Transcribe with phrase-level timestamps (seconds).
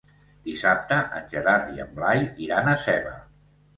[0.47, 3.17] Dissabte en Gerard i en Blai iran a Seva.